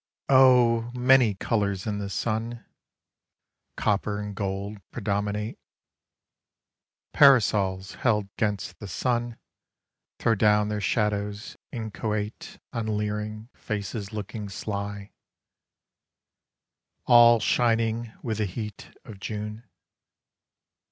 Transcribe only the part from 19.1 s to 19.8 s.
June.